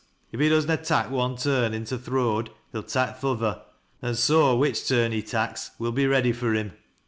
If 0.31 0.39
he 0.39 0.49
does 0.49 0.65
na 0.65 0.77
tak' 0.77 1.11
one 1.11 1.35
turn 1.35 1.75
into 1.75 1.95
th' 1.95 2.07
road 2.07 2.49
he'll 2.71 2.81
tak' 2.81 3.19
th' 3.19 3.23
other, 3.23 3.61
an' 4.01 4.15
so 4.15 4.55
which 4.55 4.87
turn 4.87 5.11
he 5.11 5.21
tak's 5.21 5.69
wo'll 5.77 5.91
be 5.91 6.07
ready 6.07 6.31
fur 6.31 6.55
him. 6.55 6.73